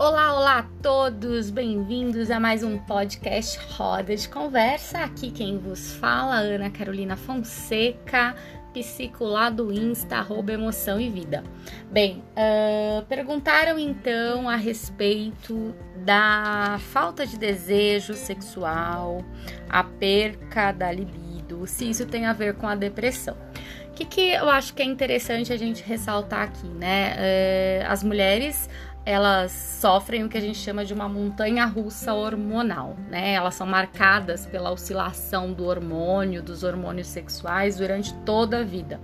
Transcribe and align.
Olá, 0.00 0.32
olá 0.32 0.58
a 0.60 0.62
todos, 0.80 1.50
bem-vindos 1.50 2.30
a 2.30 2.38
mais 2.38 2.62
um 2.62 2.78
podcast 2.78 3.58
Roda 3.72 4.14
de 4.14 4.28
Conversa. 4.28 4.98
Aqui 4.98 5.32
quem 5.32 5.58
vos 5.58 5.92
fala, 5.94 6.36
Ana 6.36 6.70
Carolina 6.70 7.16
Fonseca, 7.16 8.36
psico 8.72 9.24
lá 9.24 9.50
do 9.50 9.72
Insta, 9.72 10.18
arroba 10.18 10.52
emoção 10.52 11.00
e 11.00 11.10
vida. 11.10 11.42
Bem, 11.90 12.22
uh, 12.36 13.04
perguntaram 13.06 13.76
então 13.76 14.48
a 14.48 14.54
respeito 14.54 15.74
da 16.04 16.78
falta 16.92 17.26
de 17.26 17.36
desejo 17.36 18.14
sexual, 18.14 19.24
a 19.68 19.82
perca 19.82 20.70
da 20.70 20.92
libido, 20.92 21.66
se 21.66 21.90
isso 21.90 22.06
tem 22.06 22.24
a 22.24 22.32
ver 22.32 22.54
com 22.54 22.68
a 22.68 22.76
depressão. 22.76 23.36
O 23.88 23.92
que, 23.98 24.04
que 24.04 24.30
eu 24.30 24.48
acho 24.48 24.74
que 24.74 24.82
é 24.82 24.84
interessante 24.84 25.52
a 25.52 25.56
gente 25.56 25.82
ressaltar 25.82 26.42
aqui, 26.42 26.68
né? 26.68 27.16
Uh, 27.16 27.90
as 27.90 28.04
mulheres 28.04 28.68
elas 29.08 29.52
sofrem 29.52 30.22
o 30.22 30.28
que 30.28 30.36
a 30.36 30.40
gente 30.40 30.58
chama 30.58 30.84
de 30.84 30.92
uma 30.92 31.08
montanha 31.08 31.64
russa 31.64 32.12
hormonal, 32.12 32.94
né? 33.08 33.32
Elas 33.32 33.54
são 33.54 33.66
marcadas 33.66 34.44
pela 34.44 34.70
oscilação 34.70 35.50
do 35.50 35.64
hormônio, 35.64 36.42
dos 36.42 36.62
hormônios 36.62 37.06
sexuais 37.06 37.78
durante 37.78 38.12
toda 38.26 38.58
a 38.58 38.62
vida. 38.62 39.00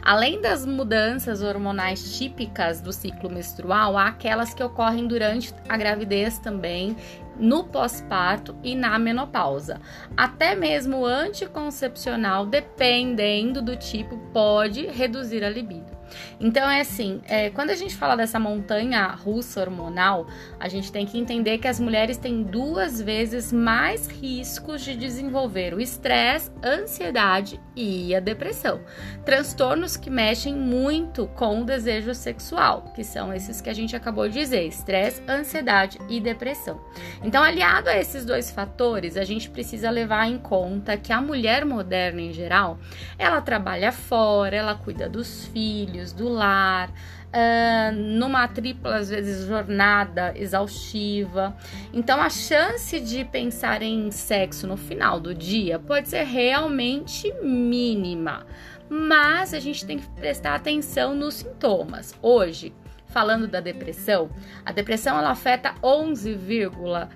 Além 0.00 0.40
das 0.40 0.64
mudanças 0.64 1.42
hormonais 1.42 2.16
típicas 2.16 2.80
do 2.80 2.94
ciclo 2.94 3.28
menstrual, 3.28 3.98
há 3.98 4.06
aquelas 4.06 4.54
que 4.54 4.64
ocorrem 4.64 5.06
durante 5.06 5.54
a 5.68 5.76
gravidez 5.76 6.38
também, 6.38 6.96
no 7.38 7.64
pós-parto 7.64 8.56
e 8.62 8.74
na 8.74 8.98
menopausa. 8.98 9.82
Até 10.16 10.54
mesmo 10.54 11.00
o 11.00 11.04
anticoncepcional, 11.04 12.46
dependendo 12.46 13.60
do 13.60 13.76
tipo, 13.76 14.16
pode 14.32 14.86
reduzir 14.86 15.44
a 15.44 15.50
libido. 15.50 16.01
Então 16.40 16.68
é 16.68 16.80
assim, 16.80 17.20
é, 17.26 17.50
quando 17.50 17.70
a 17.70 17.74
gente 17.74 17.94
fala 17.94 18.16
dessa 18.16 18.38
montanha 18.38 19.06
russa 19.08 19.60
hormonal, 19.60 20.26
a 20.58 20.68
gente 20.68 20.90
tem 20.90 21.06
que 21.06 21.18
entender 21.18 21.58
que 21.58 21.68
as 21.68 21.78
mulheres 21.78 22.16
têm 22.16 22.42
duas 22.42 23.00
vezes 23.00 23.52
mais 23.52 24.06
riscos 24.08 24.82
de 24.82 24.96
desenvolver 24.96 25.74
o 25.74 25.80
estresse, 25.80 26.50
ansiedade 26.64 27.60
e 27.76 28.14
a 28.14 28.20
depressão. 28.20 28.80
Transtornos 29.24 29.96
que 29.96 30.10
mexem 30.10 30.54
muito 30.54 31.26
com 31.28 31.62
o 31.62 31.64
desejo 31.64 32.14
sexual, 32.14 32.92
que 32.94 33.04
são 33.04 33.32
esses 33.32 33.60
que 33.60 33.70
a 33.70 33.74
gente 33.74 33.94
acabou 33.94 34.28
de 34.28 34.34
dizer: 34.34 34.66
estresse, 34.66 35.22
ansiedade 35.28 35.98
e 36.08 36.20
depressão. 36.20 36.80
Então, 37.22 37.42
aliado 37.42 37.88
a 37.88 37.96
esses 37.96 38.24
dois 38.24 38.50
fatores, 38.50 39.16
a 39.16 39.24
gente 39.24 39.48
precisa 39.50 39.90
levar 39.90 40.26
em 40.26 40.38
conta 40.38 40.96
que 40.96 41.12
a 41.12 41.20
mulher 41.20 41.64
moderna 41.64 42.20
em 42.20 42.32
geral, 42.32 42.78
ela 43.18 43.40
trabalha 43.40 43.92
fora, 43.92 44.56
ela 44.56 44.74
cuida 44.74 45.08
dos 45.08 45.46
filhos 45.46 46.01
do 46.10 46.26
lar, 46.26 46.88
uh, 46.88 47.92
numa 47.94 48.48
tripla, 48.48 48.96
às 48.96 49.10
vezes, 49.10 49.46
jornada 49.46 50.32
exaustiva. 50.34 51.54
Então, 51.92 52.20
a 52.20 52.30
chance 52.30 52.98
de 52.98 53.24
pensar 53.24 53.82
em 53.82 54.10
sexo 54.10 54.66
no 54.66 54.78
final 54.78 55.20
do 55.20 55.34
dia 55.34 55.78
pode 55.78 56.08
ser 56.08 56.24
realmente 56.24 57.30
mínima, 57.42 58.46
mas 58.88 59.52
a 59.52 59.60
gente 59.60 59.84
tem 59.84 59.98
que 59.98 60.08
prestar 60.08 60.54
atenção 60.54 61.14
nos 61.14 61.34
sintomas. 61.34 62.14
Hoje, 62.22 62.72
falando 63.06 63.46
da 63.46 63.60
depressão, 63.60 64.30
a 64.64 64.72
depressão 64.72 65.18
ela 65.18 65.30
afeta 65.30 65.74
11,5 65.82 67.08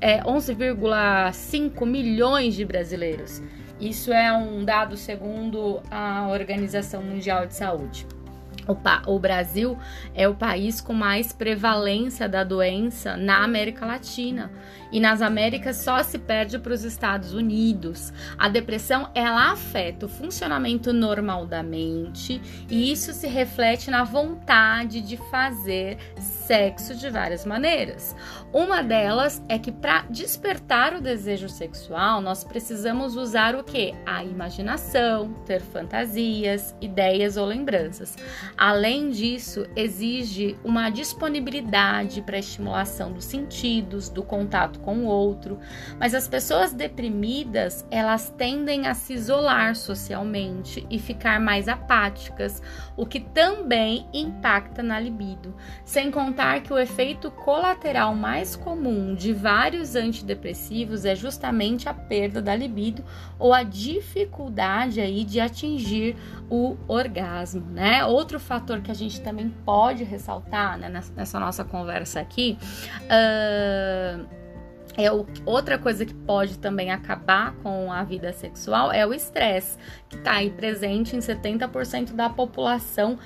é, 0.00 0.22
11,5 0.22 1.86
milhões 1.86 2.54
de 2.54 2.64
brasileiros. 2.64 3.42
Isso 3.80 4.12
é 4.12 4.32
um 4.32 4.64
dado 4.64 4.96
segundo 4.96 5.80
a 5.90 6.28
Organização 6.28 7.02
Mundial 7.02 7.46
de 7.46 7.54
Saúde. 7.54 8.06
O, 9.06 9.18
Brasil 9.18 9.78
é 10.14 10.28
o 10.28 10.34
país 10.34 10.78
com 10.78 10.92
mais 10.92 11.32
prevalência 11.32 12.28
da 12.28 12.44
doença 12.44 13.16
na 13.16 13.42
América 13.42 13.86
Latina 13.86 14.50
e 14.92 15.00
nas 15.00 15.22
Américas 15.22 15.76
só 15.76 16.02
se 16.02 16.18
perde 16.18 16.58
para 16.58 16.74
os 16.74 16.84
Estados 16.84 17.32
Unidos. 17.32 18.12
A 18.36 18.46
depressão 18.46 19.10
ela 19.14 19.52
afeta 19.52 20.04
o 20.04 20.08
funcionamento 20.08 20.92
normal 20.92 21.46
da 21.46 21.62
mente 21.62 22.42
e 22.68 22.92
isso 22.92 23.14
se 23.14 23.26
reflete 23.26 23.90
na 23.90 24.04
vontade 24.04 25.00
de 25.00 25.16
fazer 25.30 25.96
sexo 26.48 26.94
de 26.94 27.10
várias 27.10 27.44
maneiras. 27.44 28.16
Uma 28.54 28.82
delas 28.82 29.42
é 29.50 29.58
que 29.58 29.70
para 29.70 30.06
despertar 30.08 30.94
o 30.94 31.00
desejo 31.02 31.46
sexual, 31.46 32.22
nós 32.22 32.42
precisamos 32.42 33.16
usar 33.16 33.54
o 33.54 33.62
que? 33.62 33.94
A 34.06 34.24
imaginação, 34.24 35.34
ter 35.44 35.60
fantasias, 35.60 36.74
ideias 36.80 37.36
ou 37.36 37.44
lembranças. 37.44 38.16
Além 38.56 39.10
disso, 39.10 39.66
exige 39.76 40.56
uma 40.64 40.88
disponibilidade 40.88 42.22
para 42.22 42.38
estimulação 42.38 43.12
dos 43.12 43.26
sentidos, 43.26 44.08
do 44.08 44.22
contato 44.22 44.80
com 44.80 45.00
o 45.00 45.06
outro. 45.06 45.58
Mas 46.00 46.14
as 46.14 46.26
pessoas 46.26 46.72
deprimidas, 46.72 47.84
elas 47.90 48.30
tendem 48.38 48.86
a 48.86 48.94
se 48.94 49.12
isolar 49.12 49.76
socialmente 49.76 50.86
e 50.88 50.98
ficar 50.98 51.38
mais 51.38 51.68
apáticas, 51.68 52.62
o 52.96 53.04
que 53.04 53.20
também 53.20 54.06
impacta 54.14 54.82
na 54.82 54.98
libido. 54.98 55.54
Sem 55.84 56.10
contar 56.10 56.37
que 56.60 56.72
o 56.72 56.78
efeito 56.78 57.30
colateral 57.32 58.14
mais 58.14 58.54
comum 58.54 59.12
de 59.14 59.32
vários 59.32 59.96
antidepressivos 59.96 61.04
é 61.04 61.16
justamente 61.16 61.88
a 61.88 61.94
perda 61.94 62.40
da 62.40 62.54
libido 62.54 63.04
ou 63.38 63.52
a 63.52 63.64
dificuldade 63.64 65.00
aí 65.00 65.24
de 65.24 65.40
atingir 65.40 66.16
o 66.48 66.76
orgasmo, 66.86 67.66
né? 67.72 68.04
Outro 68.04 68.38
fator 68.38 68.80
que 68.80 68.90
a 68.90 68.94
gente 68.94 69.20
também 69.20 69.48
pode 69.64 70.04
ressaltar 70.04 70.78
né, 70.78 70.88
nessa 71.16 71.40
nossa 71.40 71.64
conversa 71.64 72.20
aqui 72.20 72.56
uh, 73.04 74.38
é 74.96 75.12
o, 75.12 75.26
outra 75.44 75.76
coisa 75.78 76.04
que 76.04 76.14
pode 76.14 76.58
também 76.58 76.90
acabar 76.90 77.54
com 77.62 77.92
a 77.92 78.02
vida 78.02 78.32
sexual 78.32 78.92
é 78.92 79.06
o 79.06 79.14
estresse, 79.14 79.76
que 80.08 80.16
está 80.16 80.32
aí 80.32 80.50
presente 80.50 81.14
em 81.14 81.20
70% 81.20 82.12
da 82.12 82.28
população 82.28 83.18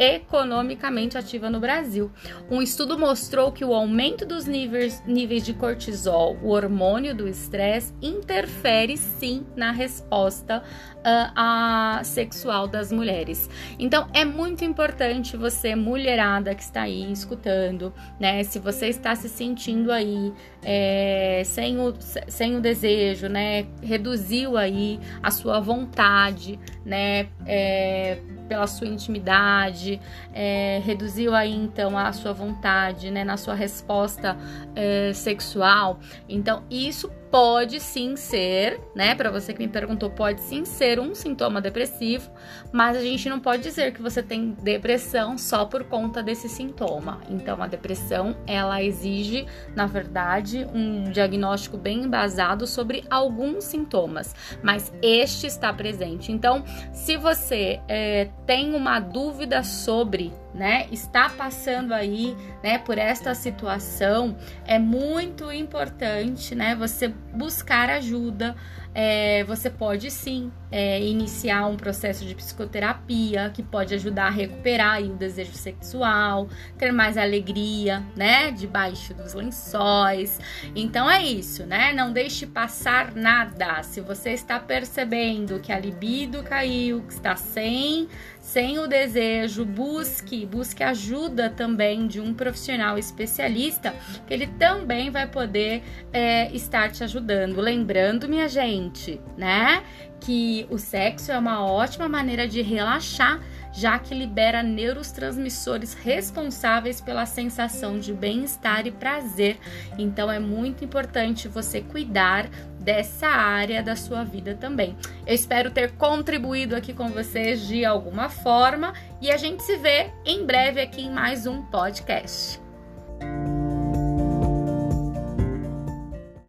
economicamente 0.00 1.18
ativa 1.18 1.50
no 1.50 1.60
Brasil. 1.60 2.10
Um 2.50 2.62
estudo 2.62 2.98
mostrou 2.98 3.52
que 3.52 3.62
o 3.62 3.74
aumento 3.74 4.24
dos 4.24 4.46
níveis, 4.46 5.02
níveis 5.06 5.44
de 5.44 5.52
cortisol, 5.52 6.38
o 6.42 6.48
hormônio 6.48 7.14
do 7.14 7.28
estresse, 7.28 7.92
interfere 8.00 8.96
sim 8.96 9.44
na 9.54 9.70
resposta 9.70 10.62
uh, 11.00 12.04
sexual 12.04 12.66
das 12.66 12.90
mulheres. 12.90 13.50
Então 13.78 14.08
é 14.14 14.24
muito 14.24 14.64
importante 14.64 15.36
você, 15.36 15.74
mulherada 15.74 16.54
que 16.54 16.62
está 16.62 16.82
aí 16.82 17.12
escutando, 17.12 17.92
né? 18.18 18.42
Se 18.42 18.58
você 18.58 18.86
está 18.86 19.14
se 19.14 19.28
sentindo 19.28 19.92
aí 19.92 20.32
é, 20.62 21.42
sem, 21.44 21.78
o, 21.78 21.94
sem 21.98 22.56
o 22.56 22.60
desejo, 22.60 23.28
né? 23.28 23.66
Reduziu 23.82 24.56
aí 24.56 24.98
a 25.22 25.30
sua 25.30 25.60
vontade, 25.60 26.58
né? 26.86 27.28
É, 27.46 28.18
pela 28.50 28.66
sua 28.66 28.88
intimidade, 28.88 29.89
é, 30.34 30.80
reduziu 30.84 31.34
aí 31.34 31.54
então 31.54 31.96
a 31.96 32.12
sua 32.12 32.32
vontade, 32.32 33.10
né, 33.10 33.24
na 33.24 33.36
sua 33.36 33.54
resposta 33.54 34.36
é, 34.76 35.12
sexual. 35.14 35.98
Então 36.28 36.62
isso 36.70 37.10
pode 37.30 37.78
sim 37.78 38.16
ser, 38.16 38.80
né? 38.94 39.14
Para 39.14 39.30
você 39.30 39.52
que 39.52 39.60
me 39.60 39.68
perguntou, 39.68 40.10
pode 40.10 40.40
sim 40.40 40.64
ser 40.64 40.98
um 40.98 41.14
sintoma 41.14 41.60
depressivo, 41.60 42.30
mas 42.72 42.96
a 42.96 43.00
gente 43.00 43.28
não 43.28 43.38
pode 43.38 43.62
dizer 43.62 43.92
que 43.92 44.02
você 44.02 44.22
tem 44.22 44.50
depressão 44.50 45.38
só 45.38 45.64
por 45.64 45.84
conta 45.84 46.22
desse 46.22 46.48
sintoma. 46.48 47.20
Então, 47.28 47.62
a 47.62 47.66
depressão 47.66 48.36
ela 48.46 48.82
exige, 48.82 49.46
na 49.76 49.86
verdade, 49.86 50.66
um 50.74 51.04
diagnóstico 51.04 51.76
bem 51.76 52.02
embasado 52.02 52.66
sobre 52.66 53.04
alguns 53.08 53.64
sintomas, 53.64 54.34
mas 54.62 54.92
este 55.00 55.46
está 55.46 55.72
presente. 55.72 56.32
Então, 56.32 56.64
se 56.92 57.16
você 57.16 57.80
é, 57.86 58.28
tem 58.44 58.74
uma 58.74 58.98
dúvida 58.98 59.62
sobre 59.62 60.32
né, 60.54 60.86
está 60.90 61.28
passando 61.28 61.92
aí, 61.92 62.36
né, 62.62 62.78
por 62.78 62.98
esta 62.98 63.34
situação, 63.34 64.36
é 64.66 64.78
muito 64.78 65.50
importante, 65.52 66.54
né, 66.54 66.74
você 66.74 67.08
buscar 67.08 67.90
ajuda. 67.90 68.54
É, 68.92 69.44
você 69.44 69.70
pode 69.70 70.10
sim 70.10 70.50
é, 70.68 71.00
iniciar 71.00 71.64
um 71.66 71.76
processo 71.76 72.24
de 72.24 72.34
psicoterapia 72.34 73.48
que 73.54 73.62
pode 73.62 73.94
ajudar 73.94 74.26
a 74.26 74.30
recuperar 74.30 75.00
o 75.00 75.14
desejo 75.14 75.52
sexual, 75.52 76.48
ter 76.76 76.92
mais 76.92 77.16
alegria, 77.16 78.02
né, 78.16 78.50
debaixo 78.50 79.14
dos 79.14 79.32
lençóis. 79.32 80.40
Então 80.74 81.08
é 81.08 81.22
isso, 81.22 81.64
né? 81.66 81.92
Não 81.92 82.12
deixe 82.12 82.48
passar 82.48 83.14
nada. 83.14 83.80
Se 83.84 84.00
você 84.00 84.30
está 84.30 84.58
percebendo 84.58 85.60
que 85.60 85.72
a 85.72 85.78
libido 85.78 86.42
caiu, 86.42 87.02
que 87.02 87.12
está 87.12 87.36
sem 87.36 88.08
sem 88.40 88.78
o 88.78 88.88
desejo, 88.88 89.64
busque, 89.64 90.39
busque 90.46 90.82
ajuda 90.82 91.50
também 91.50 92.06
de 92.06 92.20
um 92.20 92.34
profissional 92.34 92.98
especialista, 92.98 93.94
que 94.26 94.34
ele 94.34 94.46
também 94.46 95.10
vai 95.10 95.26
poder 95.26 95.82
é, 96.12 96.50
estar 96.54 96.90
te 96.90 97.04
ajudando. 97.04 97.60
Lembrando, 97.60 98.28
minha 98.28 98.48
gente, 98.48 99.20
né, 99.36 99.82
que 100.20 100.66
o 100.70 100.78
sexo 100.78 101.32
é 101.32 101.38
uma 101.38 101.64
ótima 101.64 102.08
maneira 102.08 102.46
de 102.46 102.60
relaxar 102.62 103.40
já 103.72 103.98
que 103.98 104.14
libera 104.14 104.62
neurotransmissores 104.62 105.94
responsáveis 105.94 107.00
pela 107.00 107.26
sensação 107.26 107.98
de 107.98 108.12
bem-estar 108.12 108.86
e 108.86 108.90
prazer. 108.90 109.58
Então 109.98 110.30
é 110.30 110.38
muito 110.38 110.84
importante 110.84 111.48
você 111.48 111.80
cuidar 111.80 112.48
dessa 112.80 113.28
área 113.28 113.82
da 113.82 113.94
sua 113.94 114.24
vida 114.24 114.54
também. 114.54 114.96
Eu 115.26 115.34
espero 115.34 115.70
ter 115.70 115.92
contribuído 115.92 116.74
aqui 116.74 116.92
com 116.92 117.08
vocês 117.10 117.66
de 117.68 117.84
alguma 117.84 118.28
forma 118.28 118.94
e 119.20 119.30
a 119.30 119.36
gente 119.36 119.62
se 119.62 119.76
vê 119.76 120.10
em 120.24 120.44
breve 120.44 120.80
aqui 120.80 121.02
em 121.02 121.10
mais 121.10 121.46
um 121.46 121.62
podcast. 121.62 122.69